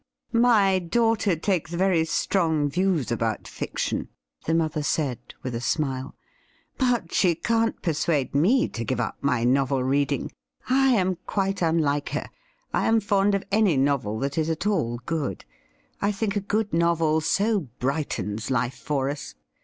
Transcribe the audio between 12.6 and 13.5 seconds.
I am fond of